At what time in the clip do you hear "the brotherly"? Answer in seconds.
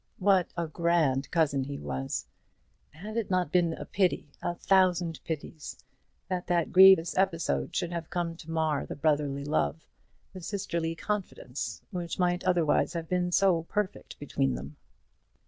8.87-9.45